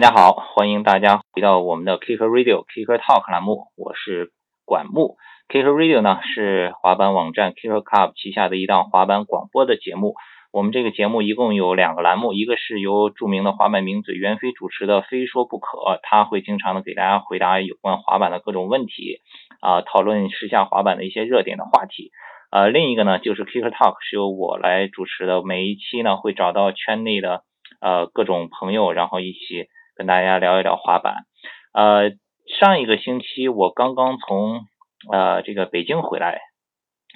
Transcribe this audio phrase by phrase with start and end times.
[0.00, 4.32] 大家好，欢迎大家回到我们的 Kicker Radio Kicker Talk 栏目，我是
[4.64, 5.18] 管木。
[5.46, 10.14] Kicker Radio 呢是滑板网站 Kicker Club 旗下的一档滑板广播的节目。
[10.52, 19.20] 我们这个节目一共有两个栏目，一个是由著名的滑板名嘴袁飞主持的《非说不可》，他会经常的给大家回答有关滑板的各种问题，
[19.60, 22.10] 啊，讨论时下滑板的一些热点的话题。
[22.50, 27.42] 呃，另一个呢就是 Kicker Talk，是由我来主持的，每一期呢会找到圈内的
[27.82, 29.68] 呃各种朋友，然后一起
[30.00, 31.26] 跟大家聊一聊滑板。
[31.74, 32.12] 呃，
[32.58, 34.62] 上一个星期我刚刚从
[35.12, 36.40] 呃这个北京回来，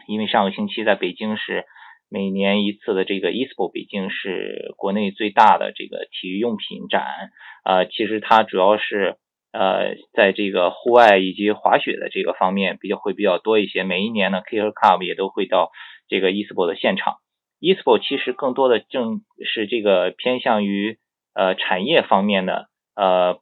[0.06, 1.64] 因为上个星期在北京是
[2.10, 7.06] 每年一次的这个 ESPO，北京是国内最大的这个体育用品展。
[7.64, 9.16] 呃，其实它主要是。
[9.56, 13.84] 呃，在这个户外以及滑雪的这个方面比较会比较多一些。
[13.84, 15.70] 每一年呢，K 和 Club 也都会到
[16.08, 17.18] 这个 ESPO 的现场。
[17.60, 20.98] ESPO 其实更多的正是这个偏向于
[21.34, 23.38] 呃产业方面的呃，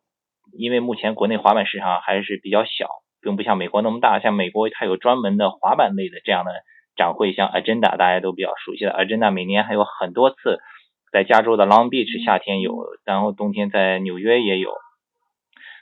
[0.52, 2.88] 因为目前国内滑板市场还是比较小，
[3.20, 4.18] 并不像美国那么大。
[4.18, 6.52] 像美国它有专门的滑板类的这样的
[6.96, 10.58] 展会，像 Agenda 大家都比较熟悉的 Agenda，每年还有很多次，
[11.12, 14.72] 在加州的 Long Beach 夏天有，然后冬天在纽约也有。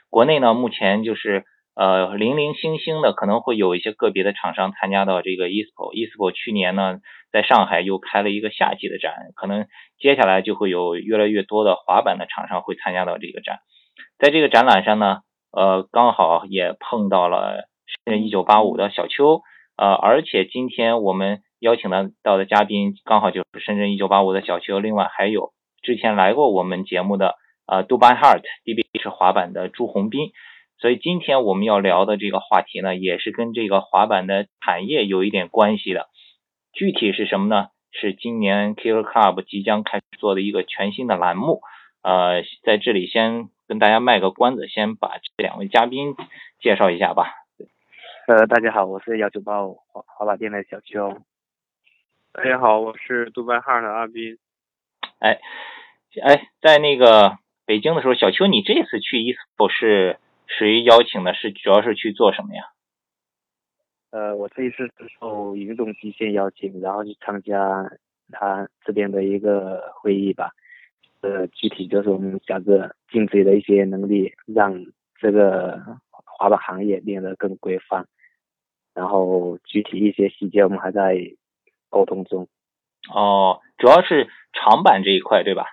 [0.09, 5.93] 国内呢，目前就是呃零零星星的，可能会有一些个别的厂商参加到这个 ESPO。
[5.93, 6.99] ESPO 去年呢，
[7.31, 13.59] 在上海又开了一个夏季的展，可能接下来就会有越来越多的滑板的厂商会参加到这个展。
[14.19, 15.19] 在这个展览上呢，
[15.51, 17.67] 呃，刚好也碰到了
[18.05, 19.41] 深圳一九八五的小邱，
[19.77, 27.35] 呃，而且今天我们邀请的到的嘉宾刚好就是深圳一九八五的小邱，另外还有之前来过我们节目的。
[27.67, 30.31] 呃，Dubai Heart，DB 是滑板的朱宏斌，
[30.81, 36.09] 所以今天我们要聊的这个话题呢，也是跟这个滑板的产业有一点关系的。
[36.73, 37.67] 具体是什么呢？
[37.91, 41.61] 是今年 Killer Club 即将开始做的一个全新的栏目。
[42.01, 46.15] 呃，在这里先跟大家卖个关子，先把这两位嘉宾
[46.59, 47.31] 介绍一下吧。
[48.27, 51.21] 呃，大家好，我是幺九八五滑滑板店的小邱。
[52.31, 54.39] 大家好，我是 Dubai Heart 的阿斌。
[55.19, 55.39] 哎，
[56.23, 57.37] 哎，在那个。
[57.63, 60.17] 北京的时候，小邱，你这次去 ESPO 是
[60.57, 61.33] 谁邀请的？
[61.33, 62.63] 是主要是去做什么呀？
[64.11, 67.89] 呃，我这一次是受云动极限邀请，然后去参加
[68.29, 70.51] 他这边的一个会议吧。
[71.21, 74.85] 呃，具体就是我们想着尽自己的一些能力，让
[75.19, 75.79] 这个
[76.09, 78.05] 滑板行业变得更规范。
[78.93, 81.15] 然后具体一些细节我们还在
[81.89, 82.49] 沟通中。
[83.13, 85.65] 哦，主要是长板这一块，对吧？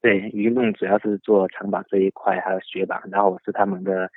[0.00, 4.10] 对，运动主要是做长板这一块，还有雪板，然后我是他们的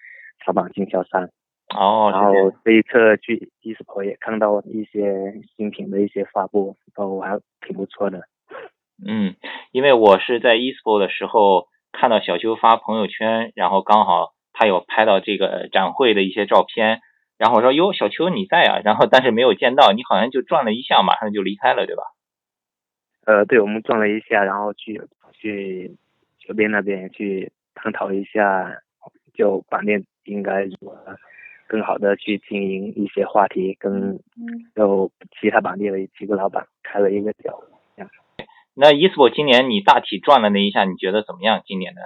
[0.46, 1.30] 长板经销商。
[1.76, 2.34] 哦，然后
[2.64, 8.24] 这一次去 ESPO 也看到一些新品的一些发布，都还挺不错的。
[9.08, 9.36] 嗯，
[9.72, 17.00] 因为我是在 ESPO 的时候看到小邱发朋友圈，然后刚好他有拍到这个展会的一些照片，
[17.40, 18.82] 然后我说哟，小邱你在啊？
[18.84, 22.04] 然后但是没有见到，你好像就转了一下，马上就离开了，对吧？
[23.26, 25.02] 呃，对，我们转了一下，然后去
[25.42, 25.98] 去
[26.38, 28.80] 酒店那边去探讨一下，
[29.34, 31.18] 就板店应该如何
[31.68, 34.20] 更好的去经营一些话题，跟
[34.76, 37.60] 有其他板店的几个老板开了一个聊。
[38.76, 41.64] 那 ESPO 今年你大体转了那一下，你觉得怎么样？
[41.66, 42.02] 今年的？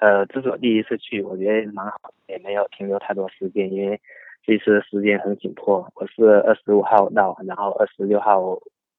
[0.00, 4.00] 呃，这是我第一次去，我觉得蛮好，也没有停留太多时间，因为
[4.42, 5.90] 这次时间很紧迫。
[5.94, 8.58] 我是二十五号到，然后二十六号。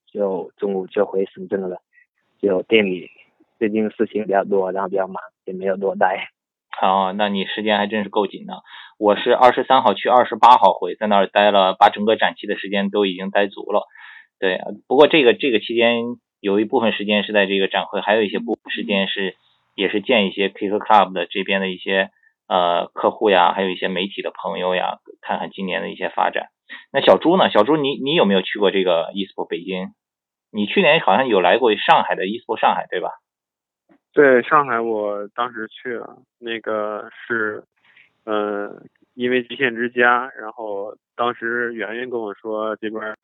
[0.10, 1.82] 就中午就回深圳了，
[2.42, 3.10] 就店里
[3.60, 5.16] 最近事情比较多，然后比较忙，
[5.46, 6.30] 也没有多待。
[6.82, 8.62] 哦，那你时间还真是够紧的。
[9.00, 13.88] 我是二十三号去，二十八号回，在那儿待了，把整个展期的时间都已经待足了。
[14.40, 16.04] 对，不过这个这个期间
[16.40, 19.36] 有一部分时间是在这个展会，还有一些部分时间是
[19.76, 22.12] 也是见一些 Kick Club 的这边的一些
[22.48, 26.50] 呃客户呀，还有一些媒体的朋友呀，看看今年的一些发展。
[26.92, 27.50] 那小朱呢？
[27.50, 29.94] 小朱，你你有没有去过这个 ESPO 北京？
[30.58, 33.12] 你去年好像有来过上海的 ESPO 上海，对吧？
[34.12, 37.64] 对，上海我当时去了，那个是，
[38.26, 38.82] 呃，
[39.14, 43.16] 因为极限之家，然后当时圆圆跟我说这边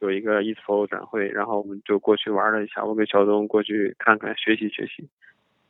[0.00, 5.08] 有一个 ESPO 展会，然后我们就过去玩了一下，我跟小东过去看看，学习学习。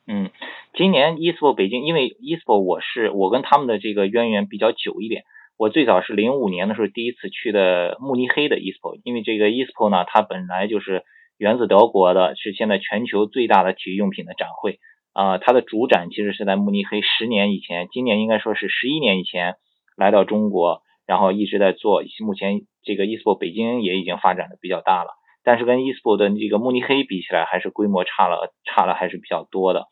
[0.06, 0.31] 嗯，
[0.72, 5.25] 今年 ESPO 北京，因为 ESPO 我是我跟他们的这个渊源比较久一点。
[5.61, 11.03] 我最早是零五年的时候第一次去的慕尼黑的 ESPO，因为这个 ESPO 呢，它本来就是
[11.37, 14.79] 源自德国的，是现在全球最大的体育用品的展会
[15.12, 15.37] 啊。
[15.37, 19.57] 它的主展其实是在慕尼黑，十年以前，今年应该说是十一年以前
[19.99, 22.03] 来到中国，然后一直在做。
[22.25, 25.11] 目前这个 ESPO 北京也已经发展的比较大了，
[25.45, 29.85] 但是跟 ESPO 的这个慕尼黑比起来，还是规模差了，差了还是比较多的。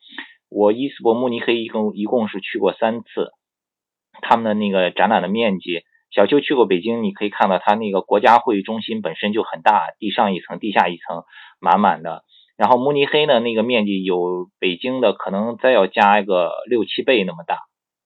[0.49, 3.29] 我伊斯博慕尼黑一共一共是去过三次，
[4.21, 11.23] 他们的那个展览的面积，小邱去过北京，你可以看到它那个国家会议中心本身就很大，地上一层，地下一层，
[11.59, 12.23] 满满的。
[12.57, 17.57] 然后慕尼黑呢，那个面积有北京的可能再要加一个六七倍那么大，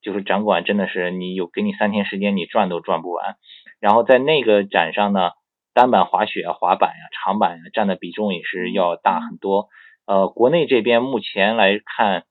[0.01, 3.35] 就是展馆真的是你有给你三天时间，你转都转不完。
[3.79, 5.31] 然后在那个展上呢，
[5.73, 9.69] 单板滑雪、滑板呀、长板呀占的比重也是要大很多。
[10.05, 12.25] 呃，国内这边目前来看，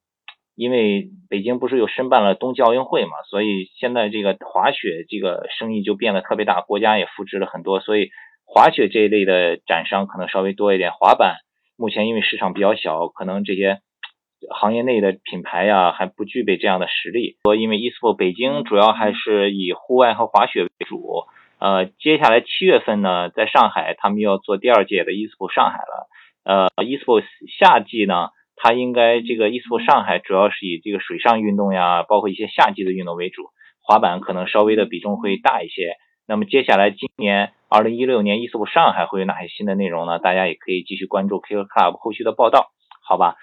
[0.54, 8.10] 因为北京不是又申办了冬季奥运会嘛，所以现在这个滑雪这个生意就变得特别大，国家也扶持了很多，所以
[8.44, 11.36] 滑雪这一类的展商可能稍微多一点，滑板。
[11.78, 13.78] 目前因为市场比较小，可能这些
[14.50, 17.38] 行业内的品牌呀还不具备这样的实力。
[17.44, 21.24] 说因为 ESPO 北京主要还是以户外和滑雪为主。
[21.58, 26.08] 呃，接下来七月份呢，在上海他们要做第二届的 ESPO 上海了。
[26.44, 27.22] 呃，ESPO
[27.58, 28.30] 夏季呢，
[28.62, 33.50] 它应该这个 ESPO 上海主要是以这个水上运动呀，包括一些夏季的运动为主，
[33.82, 35.96] 滑板可能稍微的比重会大一些。
[36.28, 37.52] 那么接下来今年。
[37.74, 40.18] 二零一六年 ESPO 上海会有哪些新的内容呢？
[40.18, 42.66] 大家也可以继续关注 Kicker Club 后续的报道，
[43.02, 43.36] 好吧？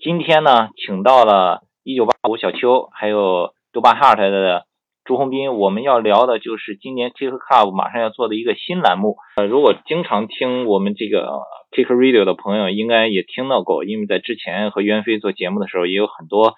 [0.00, 4.66] 今天呢，请到了一九八五小邱，还有杜巴 Heart 的
[5.06, 9.16] 朱宏斌，我们要聊的就是今年 t i k c u b 马上要做的一个新栏目。
[9.36, 16.54] 呃，如果经常听我们这个 pickradio 的朋友，应该也听到过，因为在之前和袁飞做节目的时候，也有很多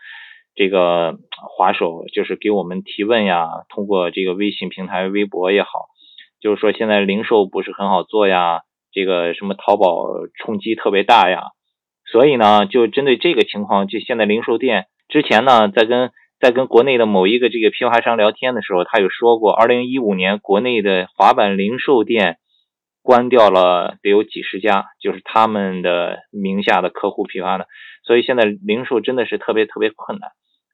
[0.55, 5.69] 这个滑手就是给我们提问呀，通过这个微信平台、微博也好。
[6.41, 8.63] 就是说，现在零售不是很好做呀，
[8.93, 10.07] 这个什么淘宝
[10.43, 11.49] 冲击特别大呀，
[12.11, 22.39] 所以呢，就针对这个情况，就现在零售店之前呢，在跟在跟国内的某一个这个批发商聊天的时候，他有说过，二零一五年国内的滑板零售店
[23.03, 27.67] 关掉了得有几十家，就是他们的名下的客户批发的，
[28.05, 30.31] 所以现在零售真的是特别特别困难。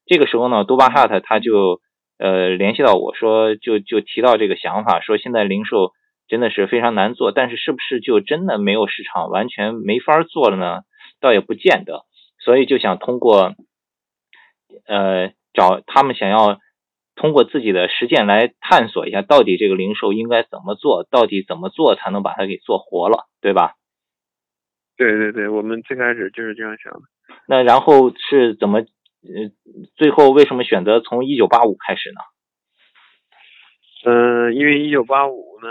[0.07, 1.81] 这个时候呢，杜巴哈特他就。
[2.17, 5.91] 呃，联系到我说，就就提到这个想法，说现在零售
[6.29, 10.83] 真的是非常难做，但是是不是就真的没有市场，完全没法做了呢？
[11.21, 12.05] 倒也不见得，
[12.39, 13.57] 所以就想通过，
[14.87, 16.59] 呃，找他们想要
[17.15, 23.73] 通过自己的实践来探索一下，到底这个零售应该怎么做，到底怎么做才能把它给做活了，对吧？
[24.97, 27.01] 对对对，我们最开始就是这样想的。
[27.49, 28.85] 那然后是怎么？
[29.25, 29.49] 呃，
[29.97, 32.21] 最后为什么选择从一九八五开始呢？
[34.05, 35.69] 嗯，因为一九八五呢，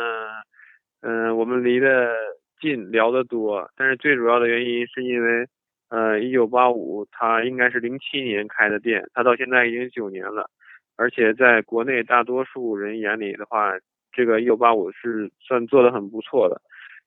[1.02, 2.16] 嗯，我们离得
[2.60, 5.46] 近，聊得多，但是最主要的原因是因为，
[5.94, 10.50] 呃，一九八五他应该是零七年开的店，他到现在已经九年了，
[10.96, 13.74] 而且在国内大多数人眼里的话，
[14.12, 16.60] 这个一九八五是算做的很不错的，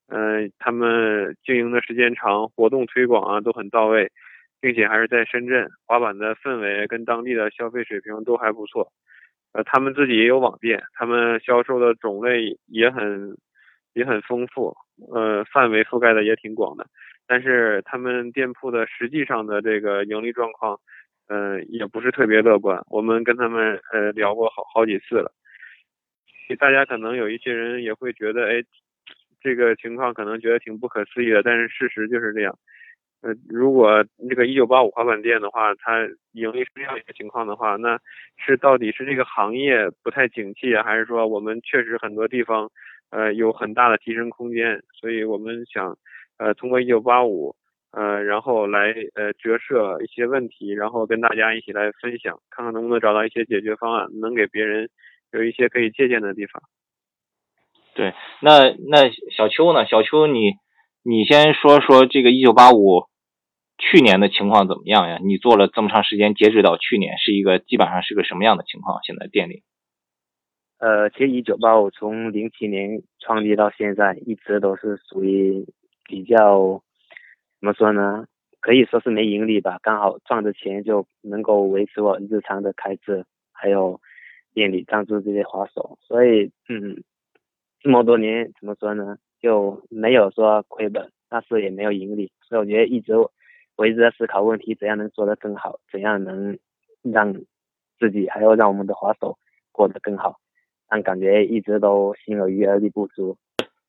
[0.07, 4.13] 嗯，他们经营的时间长，活动推广啊都很到位。
[4.59, 8.91] 并且还是在深圳，滑板的氛围跟当地的消费水平都还不错。
[9.53, 13.37] 呃，他们自己也有网店，他们销售的种类也很
[13.93, 14.75] 也很丰富，
[15.13, 16.87] 呃，范围覆盖的也挺广的。
[17.27, 20.79] 但是他们店铺的实际上的这个盈利状况，
[21.29, 22.81] 呃，也不是特别乐观。
[22.89, 25.33] 我们跟他们呃聊过好好几次了，
[26.59, 28.63] 大家可能有一些人也会觉得，哎，
[29.41, 32.57] 这个情况可能觉得挺不可思议的，但是事实就是这样。
[33.23, 37.99] 呃，如果这个一九八五滑板店的话，它盈利是这样一个情况的话，那
[38.37, 42.71] 是到底是这个行业不太景气，还是说我们确实很多地方
[43.11, 44.83] 呃有很大的提升空间？
[44.93, 45.97] 所以我们想
[46.39, 47.55] 呃通过一九八五
[47.91, 54.91] 呃然后来呃折射一些问题，然后跟大家一起来分享，看看能不能找到一些解决方案，能给别人
[55.33, 56.63] 有一些可以借鉴的地方。
[57.95, 59.87] 对，那那小邱呢？
[59.87, 60.53] 小邱你
[61.03, 63.07] 你先说说这个一九八五。
[63.79, 65.19] 去年的情况怎么样呀？
[65.23, 69.01] 你做了这么长时间，截止到去年是一个基本上是个什么样的情况？
[69.03, 69.65] 现在店里？
[70.79, 75.67] 呃，其实一九八五从零七年创立到现在，一直都是属于
[76.07, 76.83] 比较
[77.61, 78.27] 怎么说呢？
[78.61, 84.01] 可以说是没盈利吧，刚好赚的钱就能够维持我日常的开支，还有
[84.55, 87.03] 店里赞助这些滑手，所以嗯，
[87.81, 89.19] 这么多年怎么说呢？
[89.41, 93.13] 就没有说亏本，但是也没有盈利，所以我觉得一直。
[93.79, 95.79] 我一直在思考问题，怎样能做得更好？
[95.93, 96.59] 怎样能
[97.03, 97.35] 让
[97.99, 99.37] 自己还有让我们的滑手
[99.71, 100.41] 过得更好？
[100.89, 103.37] 但感觉一直都心有余而力不足。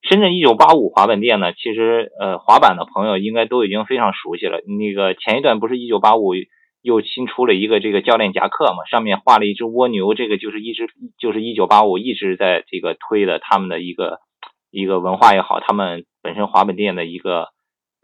[0.08, 4.60] 深圳一九八五滑板店呢，其实呃，滑板的朋友应该都已经非常熟悉了。
[4.66, 6.34] 那个前一段不是一九八五
[6.82, 10.86] 又新出了一个这个教练夹克嘛，上面画了一只蜗牛，这个就是一直
[11.18, 14.18] 就是一九八五一直在这个推的他们的一个
[14.70, 17.48] 一个文化也好，他们本身滑板店的一个。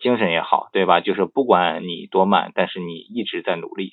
[0.02, 1.00] 精神也好，对吧？
[1.00, 3.92] 就是不管你多慢，但是你一直在努力。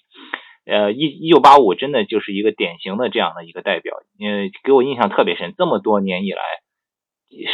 [0.66, 6.42] 呃，一一九八五真的就是一个典型的这样的一个代表，因为给我印象特别深，这么多年以来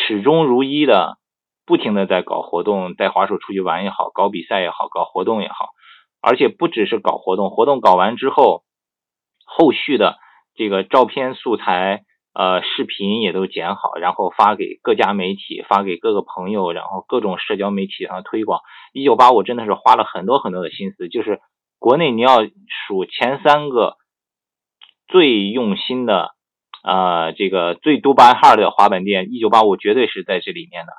[0.07, 1.17] 始终如一的，
[1.65, 5.69] 不停的在搞活动，带滑手出去玩也好，搞比赛也好，搞活动也好，
[6.21, 8.63] 而且不只是搞活动，活动搞完之后，
[9.45, 10.17] 后续的
[10.55, 12.03] 这个照片素材、
[12.33, 18.61] 呃视频也都剪好，然后发给各家媒体，发给各个朋友，然后各种社交媒体上推广。
[18.93, 21.39] 一九八五真的是花了很多很多的心思，就是。
[21.79, 22.39] 国内你要
[22.87, 23.97] 数前三个
[25.07, 26.31] 最用心的，
[26.83, 30.91] 呃，这个最多八号的滑板店，一九八五绝对是在这里面的，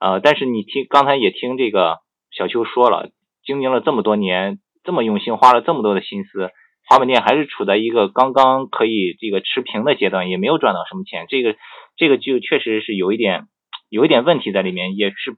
[0.00, 1.98] 呃，但是你听刚才也听这个
[2.30, 3.10] 小邱说了，
[3.44, 6.50] 经营了这么多年，这么用心，花了这么多的心思，
[6.88, 11.56] 滑板店还是处在一个刚刚可以这个持平的阶段，也没有赚到什么钱，这个
[11.96, 13.46] 这个就确实是有一点
[13.88, 15.36] 有一点问题在里面，也是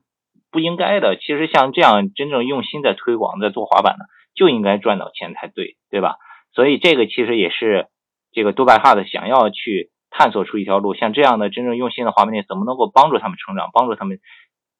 [0.50, 1.16] 不应该的。
[1.16, 4.04] 其实像这样真正用心在推广、在做滑板的。
[4.36, 6.16] 就应该赚到钱才对，对吧？
[6.56, 7.86] 所以这个其实也是
[8.34, 14.18] 这个杜拜哈的想要去探索出一条路，像这样的真正用心的滑板店，怎么能够帮助他们成长，帮助他们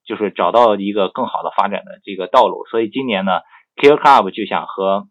[0.04, 2.66] 就是找到一个更好的发展的这个道路。
[2.70, 3.40] 所以今年呢
[3.76, 5.06] ，Kill Club 就想和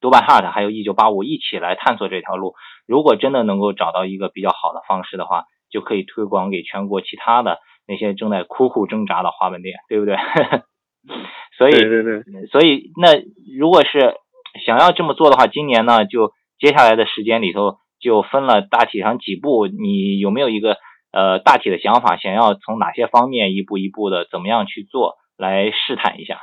[0.00, 2.54] 杜拜哈还有一九八五一起来探索这条路。
[2.86, 10.16] 如果真的能够找到一个比较好的方式的话，就可以推广给全国其他的那些正在苦苦挣扎的滑板店，对不对？
[11.56, 13.22] 所以，对对对，所以那
[13.58, 14.16] 如果是
[14.64, 20.76] 想要这么做的话，今年呢，就接下来的时间里头就分了大体上几步，你有没有一个
[21.12, 22.16] 呃大体的想法？
[22.16, 26.38] 想要从哪些方面一步一步的怎么样去做，来试探一下？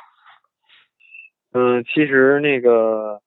[1.54, 3.22] 嗯，其实那个，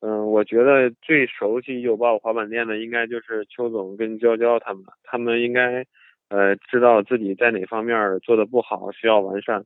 [0.00, 5.84] 嗯，我觉得最熟悉有报滑板店的，应该就是邱总跟娇娇他们，他们应该
[6.28, 9.64] 呃知道自己在哪方面做的不好，需要完善。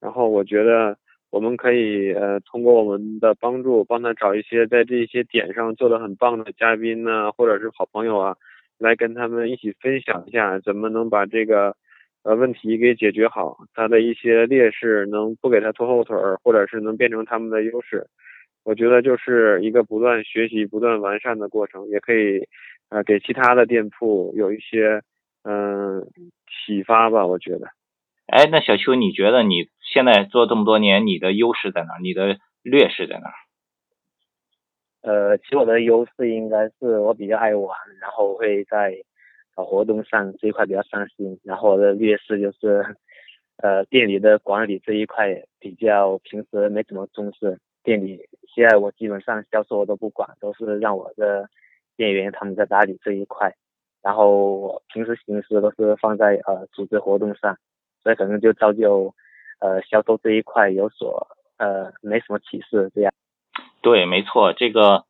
[0.00, 0.96] 然后我觉得
[1.30, 8.36] 我们可以呃通过我们的帮助，帮他找一些在这些点上做的很棒的嘉宾呢，或者是好朋友啊，
[8.78, 11.76] 来跟他们一起分享一下怎么能把这个
[12.22, 18.06] 呃问题给解决好，他的一些劣势能不给他拖后腿儿，或者是能变成他们的优势。
[18.64, 22.46] 我觉得就是一个不断学习、不断完善的过程，也可以
[22.88, 25.02] 呃给其他的店铺有一些
[25.44, 26.06] 嗯
[26.48, 27.26] 启发吧。
[27.26, 27.68] 我觉得。
[28.26, 31.98] 哎，那小邱，你觉得你现在做这么多年，你的优势在哪？
[32.02, 33.30] 你的劣势在哪？
[35.00, 38.94] 呃，其实我的优势应该是我比较爱玩，然后会在
[39.54, 41.40] 搞活动上这一块比较上心。
[41.42, 42.96] 然后我的劣势就是，
[43.56, 47.58] 呃，店里的管理这一块比较平时没怎么重视。
[47.82, 51.48] 店里现在我基本上销售我都不管，都是让我的
[51.96, 53.54] 店员他们在打理这一块。
[54.02, 57.56] 然后我平时心思都是放在呃组织活动上。
[58.00, 59.12] 所以可能就造就，
[59.60, 63.12] 呃，销售这一块有所呃没什么起色这样。
[63.82, 65.04] 对，没错，这个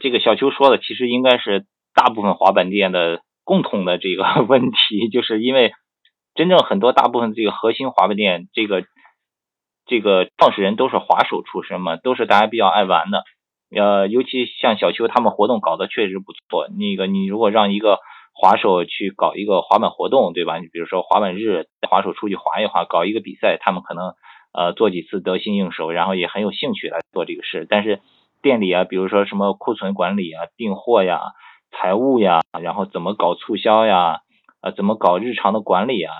[0.00, 5.72] 这个小邱说的其实应该是大部分滑板店的共同的这个 问题，就是因为
[6.34, 8.84] 真正很多大部分这个核心滑板店，这个
[9.86, 13.24] 这个创始人都是滑手出身嘛，都是大家比较爱玩的。
[13.76, 16.68] 呃，尤其像小邱他们活动搞得确实不错。
[16.68, 17.98] 那个你如果让一个
[18.32, 20.58] 滑手去搞一个滑板活动，对吧？
[20.58, 24.14] 你比如说滑板日，滑手出去滑一滑，搞一个比赛，他们可能
[24.52, 27.66] 呃做几次得心应手，然后也很有兴趣来做这个事。
[27.68, 28.00] 但是
[28.42, 31.20] 店里啊，比如说什么库存管理啊、订货呀、
[31.70, 34.20] 财务呀，然后怎么搞促销呀，
[34.62, 36.12] 呃，怎么搞日常的管理啊，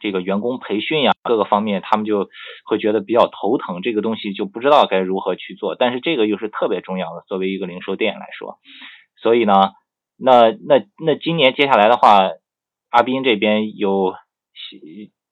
[0.00, 2.28] 这个员工培训呀，各个方面他们就
[2.64, 5.74] 会觉得比较头疼，这个东西就不知道该如何去做。
[5.74, 8.58] 但是这个又是特别重要的，作为一个零售店来说，
[9.16, 9.72] 所以呢。
[10.16, 12.30] 那那那今年接下来的话，
[12.90, 14.14] 阿斌这边有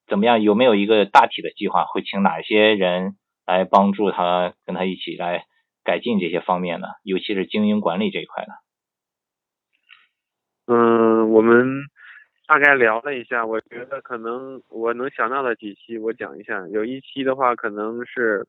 [0.06, 0.42] 怎么样？
[0.42, 1.84] 有没有一个大体的计划？
[1.84, 5.44] 会请哪些人来帮助他，跟他一起来
[5.84, 6.88] 改进这些方面呢？
[7.02, 8.52] 尤其是经营管理这一块呢。
[10.66, 11.84] 嗯，我们
[12.46, 16.66] 大概聊了一下，我觉得可能我能想到的几期，我讲一下。
[16.68, 18.46] 有一期的话，可能是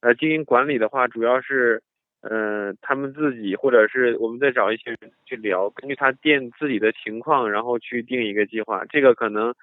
[0.00, 1.82] 呃经营管理的话，主要是。
[2.26, 8.86] 嗯，他们自己或者是我们再找一些人去聊，根据他店自己的情况，然后去定一个计划。
[8.86, 9.54] 这个可能，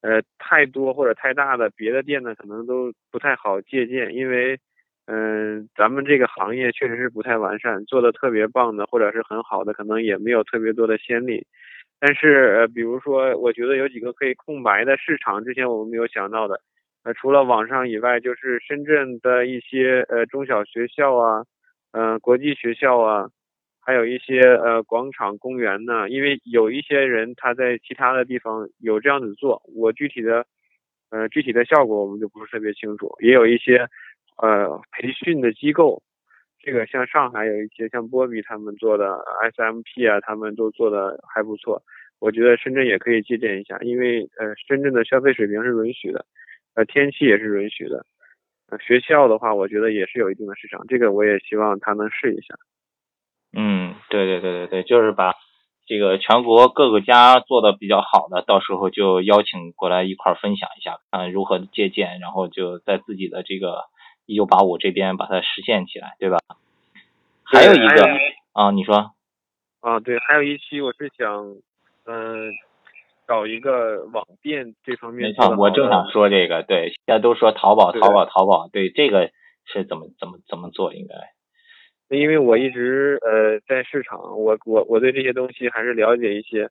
[0.00, 4.58] 呃，太多或者太大的别的店呢，可能都不太好借鉴，因为，
[5.06, 11.46] 嗯，咱们这个行业确实是不太完善，做的特别棒的或者是很好的，可能也没有特别多的先例。
[12.00, 16.60] 但是，呃，比如说，我觉得有几个可以空白的市场，之前我们没有想到的，
[17.04, 21.44] 呃，除了网上以外，就是深圳的一些呃中小学校啊。
[21.92, 23.28] 嗯，国际学校啊，
[23.88, 26.10] 还有一些呃广场、公园呢。
[26.10, 30.44] 因为有一些人他在其他的地方有这样子做，我具体的
[31.08, 33.16] 呃，具体的效果我们就不是特别清楚。
[33.20, 33.88] 也有一些
[34.36, 36.02] 呃培训的机构，
[36.60, 39.24] 这个像上海有一些像波比他们做的
[39.56, 41.82] SMP 啊，他们都做的还不错。
[42.20, 46.26] 我觉得深圳也可以借鉴一下，因为呃深圳的消费水平是允许的，
[46.74, 48.04] 呃天气也是允许的。
[48.68, 52.54] 呃学校的话，我觉得也是有一定的市场，这个我也希望他能试一下。
[53.52, 55.34] 嗯，对对对对对，就是把
[55.86, 63.84] 这个全国各个家做的比较好的，到时候就邀请过来一块儿分享一下，看如何借鉴，然后就在自己的这个
[64.26, 66.38] 一九八五这边把它实现起来，对吧？
[67.42, 68.04] 还有一个
[68.52, 69.12] 啊，你说
[69.80, 71.56] 啊，对，还有一期我是想，
[72.04, 72.52] 嗯、
[73.26, 75.56] 找一个网店这方面没错。
[75.56, 79.30] 我正想说这个，对，现在都说淘宝，淘宝，淘宝，对，这个
[79.64, 81.14] 是怎么怎么怎么做应该？
[82.08, 86.68] 因为我一直呃在市场，我我我对这些东西还是了解一些。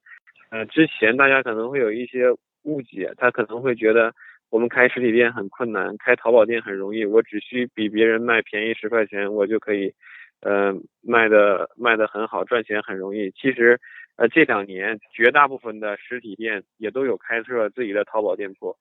[0.49, 2.31] 呃，之前大家可能会有一些
[2.63, 4.13] 误解，他可能会觉得
[4.49, 9.93] 我们开实体店很困难，开淘宝店很容易，我只需比别人卖便宜十块钱，我就可以
[10.39, 13.29] 呃卖的卖的很好，赚钱很容易。
[13.31, 13.77] 其实
[14.15, 18.73] 呃这两年绝大部分的实体店也都有开设自己的淘宝店铺，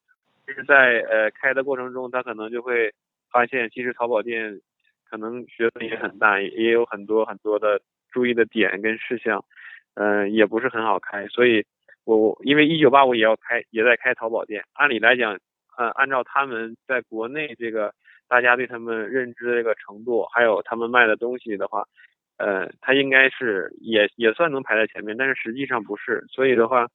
[0.46, 2.92] 就是在呃开的过程中，他可能就会
[3.32, 4.60] 发现，其实淘宝店
[5.08, 9.44] 可能学问也很大，也也有很多很多的注意的点跟事项，
[9.94, 11.26] 嗯、也不是很好开。
[11.28, 11.64] 所以
[12.04, 15.38] 我我因为一九八五也要开，也在开淘宝店，按理来讲，
[15.76, 17.92] 呃，按照他们在国内这个
[18.28, 21.84] 大家对他们认知这个程度，还有他们卖的东西的话，
[22.38, 26.24] 呃，他应该是也也算能排在前面，但是实际上不是。
[26.28, 26.88] 所以的话，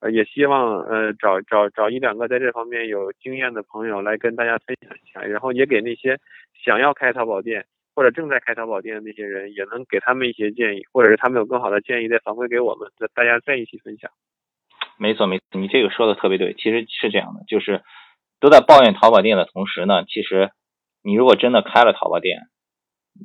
[0.00, 6.18] 呃，也希望呃找找找一两个在这方面有经验的朋友来跟大家分享一下，然后也给那些
[6.64, 14.10] 想要开淘宝店或者正在开淘宝店的那些人，也能给他们一些建议，或者是他们有更好的建议再反馈给我们，再大家再一起分享。
[14.96, 17.82] 没错没错，你这个说的特别对，其实是这样的，就是
[18.40, 20.50] 都在抱怨淘宝店的同时呢，其实
[21.02, 22.42] 你如果真的开了淘宝店，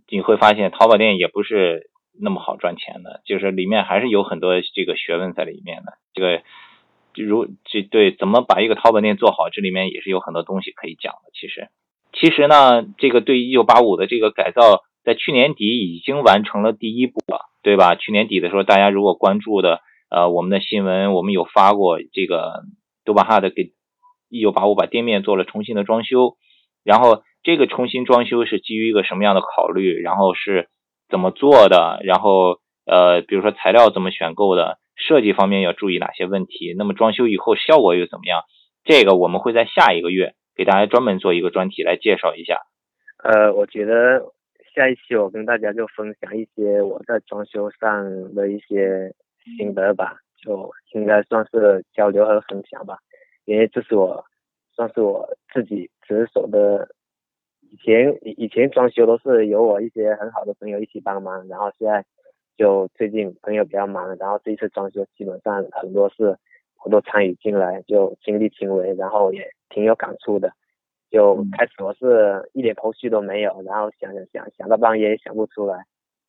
[0.10, 5.94] 你会发现淘宝店也不是那么好赚钱的，就是里面还是有很多这个学问在里面的。
[6.14, 6.44] 这个
[7.16, 11.30] 如这对怎么把一个淘宝店做好，这里面也是有很多东西可以讲的。
[11.34, 11.70] 其实，
[12.20, 17.96] 其实呢，这个对一九八五的这个改造，在去年底已经完成了第一步了，对吧？
[17.96, 19.82] 去年底的时候，大家如果关注的。
[20.10, 22.62] 呃，我们的新闻我们有发过，这个
[23.04, 23.74] 都巴哈的给
[24.30, 26.38] 一九八五把店面做了重新的装修，
[26.86, 30.70] 然后这个重新装修是基于一个什么样的考虑，然后是
[31.10, 38.44] 怎么做的，然后呃，比如说材料怎么选购的，设计方面要注意哪些问题，那么装修以后效果又怎么样？
[38.86, 42.60] 这个我们会在下一个月给大家专门做一个专题来介绍一下。
[43.24, 44.34] 呃，我觉得
[44.74, 49.14] 下一期我跟大家就分享一些我在装修上的一些
[49.58, 52.98] 心得吧，就应该算是交流和分享吧，
[53.46, 54.26] 因为这是我
[54.74, 56.90] 算是我自己值守的。
[57.70, 62.06] 以前以以前装修都是有我一些很好的朋友一起帮忙，然后现在
[62.58, 66.38] 就最近朋友比较忙，然后这一次装修基本上很多事
[66.84, 70.52] 我都参与进来，就亲力亲为，然后也挺有感触的。
[71.10, 75.76] 就开始我是一点头绪都没有，然后想想想想到半夜也想不出来，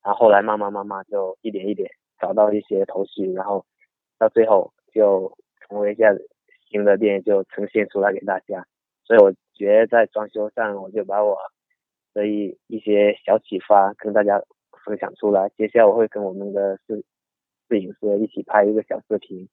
[0.04, 3.66] 然后后来慢慢慢慢就一点一点找到一些头绪，然后
[4.18, 6.14] 到最后就成为一下
[6.70, 8.64] 新的店就呈现出来给大家。
[9.04, 11.36] 所以我觉得在装修上，我就把我
[12.14, 14.40] 的一一些小启发跟大家
[14.84, 15.48] 分享出来。
[15.56, 16.94] 接下来我会跟我们的摄
[17.68, 19.48] 摄影师一起拍一个小视频，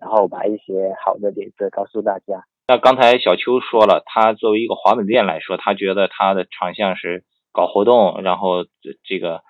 [0.00, 2.44] 然后把一些好的点子告诉大家。
[2.66, 8.64] 那刚才小邱说了，他作为一个滑板店来说，他觉得他的长项是搞活动，然后
[9.04, 9.42] 这个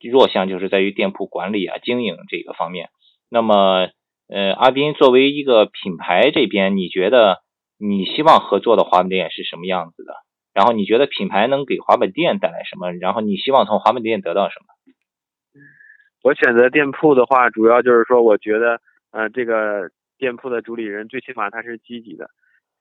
[0.00, 2.90] 弱项就是在于店铺管理啊、经营这个方面。
[3.28, 3.88] 那么，
[4.28, 7.38] 呃，阿斌作为一个品牌这边，你觉得
[7.76, 10.14] 你希望合作的滑板店是什么样子的？
[10.54, 12.92] 然后你觉得品牌能给滑板店带来什么？
[12.92, 14.66] 然后你希望从滑板店得到什么？
[16.22, 18.80] 我选择店铺的话，主要就是说，我觉得，
[19.10, 22.30] 呃，这个店铺的主理人最起码他是积极的，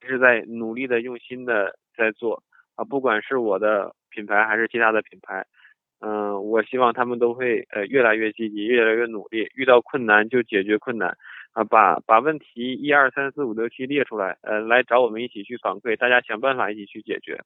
[0.08, 2.44] 是在努力的、用心的在做
[2.76, 5.46] 啊，不管是我的品牌还是其他的品牌，
[6.02, 11.18] 嗯、我希望他们都会呃越来越积极，越来越努力，遇到困难就解决困难
[11.54, 17.42] 啊，把把问题一二三四五六七列出来，呃，来找我们一起去反馈，大家想办法一起去解决，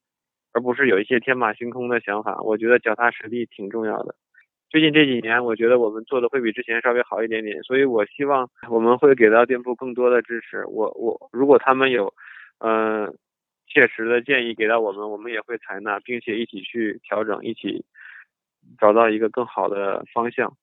[0.54, 2.40] 而不是有一些天马行空的想法。
[2.42, 4.14] 我觉得脚踏实地挺重要的。
[4.70, 10.66] 最近这几年，我觉得我们做的会比之前稍微好一点点，所以我希望我们会给到店铺更多的支持。
[10.66, 12.12] 我我如果他们有，
[12.66, 13.14] 嗯、
[13.68, 17.84] 切实的建议给到我们，我们也会采纳，并且一起去调整，一起
[18.80, 20.56] 找到一个更好的方向。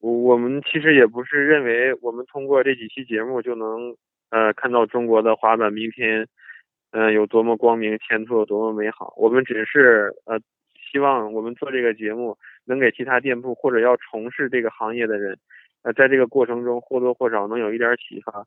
[0.00, 3.96] 我我们其实也不是认为我们通过这几期节目就能
[4.30, 6.26] 呃看到中国的滑板明天
[6.90, 9.14] 嗯，有多么光明，前途有多么美好。
[9.16, 10.40] 我们只是呃，
[10.90, 15.38] 希望我们做这个节目，能给其他店铺或者要从事这个行业的人，
[15.82, 18.46] 呃，在这个过程中或多或少能有一点启发，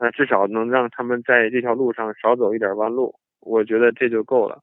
[0.00, 3.14] 呃，至少能让他们在这条路上少走一点弯路。
[3.40, 4.60] 我觉得这就够了。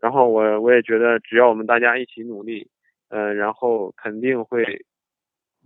[0.00, 2.68] 然后我我也觉得，只要我们大家一起努力，
[3.08, 4.84] 呃，然后肯定会，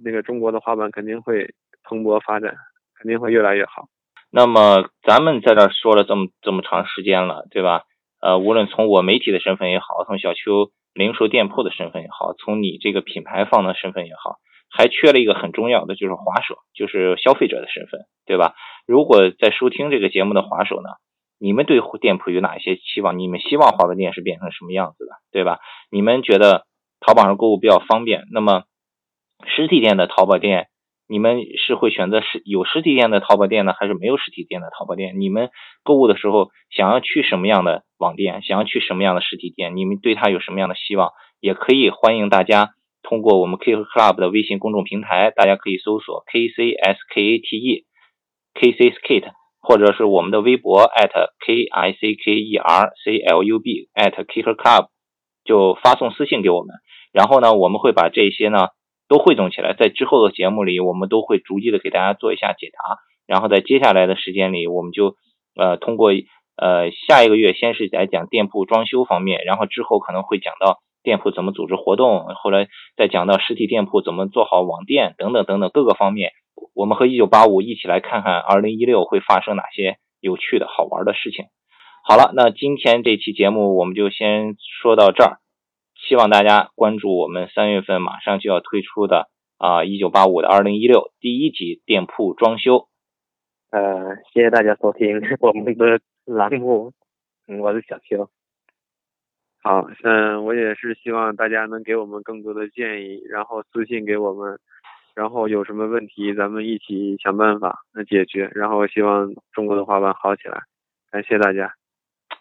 [0.02, 2.54] 那个中国的滑板肯定会蓬勃发展，
[2.94, 3.88] 肯定会越来越好。
[4.30, 7.82] 那么咱们在这说了这么这么长时间了，对吧？
[8.20, 14.36] 呃，无论从我媒体的身份也好，从小邱零售店铺的身份也好，从你这个品牌方的身份也好，
[14.70, 18.54] 还缺了一个很重要的，就是滑手，就是消费者的身份，对吧？
[18.86, 20.88] 如果在收听这个节目的滑手呢，
[21.38, 23.18] 你们对店铺有哪些期望？
[23.18, 25.58] 你们希望滑板店是变成什么样子的，对吧？
[25.90, 26.66] 你们觉得
[27.00, 28.64] 淘宝上购物比较方便，那么
[29.46, 30.68] 实体店的淘宝店？
[31.08, 35.18] 你们是会选择实有实体店的淘宝店呢，还是没有实体店的淘宝店？
[35.18, 35.50] 你们
[35.82, 38.42] 购物的时候想要去什么样的网店？
[38.42, 39.74] 想要去什么样的实体店？
[39.74, 41.10] 你们对它有什么样的希望？
[41.40, 42.74] 也可以欢迎大家
[43.10, 47.84] 通过我们 K Club 的微信公众平台，大家可以搜索 K C S K A T E
[48.54, 51.10] K C Skate，或者是我们的微博 at
[51.44, 54.86] K I C K E R C L U B at K Club，
[55.44, 56.76] 就发送私信给我们，
[57.12, 58.68] 然后呢，我们会把这些呢。
[59.10, 62.78] 都汇总起来，在之后的节目里，我们都会逐级的给大家做一下解答。
[63.26, 65.16] 然后在接下来的时间里，我们就
[65.56, 66.12] 呃通过
[66.54, 76.32] 呃下一个月先是来讲店铺装修方面，然后之后可能会讲到店铺怎么组织活动，后来再讲到实体店铺怎么做好网店等等等等各个方面。
[76.74, 81.46] 我们和一九八五一起来看看二零一六会发生哪些有趣的好玩的事情。
[82.06, 85.38] 好了，那今天这期节目我们就先说到这儿。
[86.08, 92.88] 希望大家关注我们三月份马上就要推出的啊一九八五的二零一六第一集店铺装修。
[93.70, 96.92] 呃，谢谢大家收听 我们的栏目，
[97.46, 98.30] 我是小邱。
[99.62, 104.58] 好，嗯，我也是希望大家能给我们更多的建议，然后私信给我们，
[105.14, 110.62] 然后有什么问题咱们一起想办法来解决，然后希望中国的滑板好起来。
[111.10, 111.74] 感谢大家。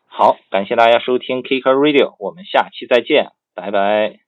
[0.08, 3.32] 好，感谢大家收听 Kicker Radio，我们下期再见。
[3.54, 4.20] 拜拜。